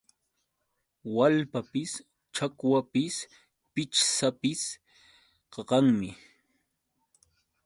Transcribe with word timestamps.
Waalpapis, 1.15 1.91
chakwapis, 2.35 3.15
pichwsapis 3.73 4.61
qaqanmi. 5.53 6.09